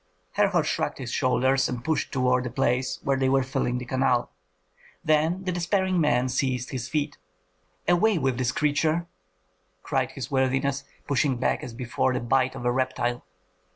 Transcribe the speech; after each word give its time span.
Herhor 0.31 0.63
shrugged 0.63 0.97
his 0.97 1.11
shoulders 1.11 1.69
and 1.69 1.83
pushed 1.85 2.11
toward 2.11 2.43
the 2.45 2.49
place 2.49 2.97
where 3.03 3.17
they 3.17 3.29
were 3.29 3.43
filling 3.43 3.77
the 3.77 3.85
canal. 3.85 4.31
Then 5.03 5.43
the 5.43 5.51
despairing 5.51 6.01
man 6.01 6.27
seized 6.27 6.71
his 6.71 6.89
feet. 6.89 7.19
"Away 7.87 8.17
with 8.17 8.39
this 8.39 8.51
creature!" 8.51 9.05
cried 9.83 10.13
his 10.13 10.31
worthiness, 10.31 10.85
pushing 11.05 11.37
back 11.37 11.63
as 11.63 11.75
before 11.75 12.15
the 12.15 12.19
bite 12.19 12.55
of 12.55 12.65
a 12.65 12.71
reptile. 12.71 13.23